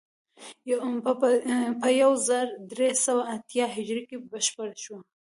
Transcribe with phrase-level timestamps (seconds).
[1.81, 5.01] په یو زر درې سوه اتیا هجري کې بشپړ شوی.